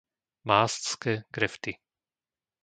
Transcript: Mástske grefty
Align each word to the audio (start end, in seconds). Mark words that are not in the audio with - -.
Mástske 0.43 1.13
grefty 1.35 1.71